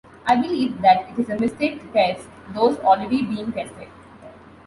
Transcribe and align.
I 0.25 0.35
believe 0.35 0.81
that 0.81 1.11
it 1.11 1.19
is 1.19 1.29
a 1.29 1.37
mistake 1.37 1.79
to 1.79 1.87
test 1.93 2.27
those 2.55 2.79
already 2.79 3.21
being 3.23 3.51
tested. 3.51 3.87